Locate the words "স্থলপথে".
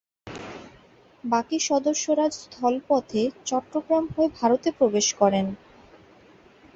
2.35-3.21